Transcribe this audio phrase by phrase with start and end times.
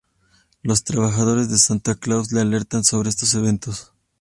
[0.63, 3.93] Los trabajadores de Santa Claus le alertan sobre estos eventos.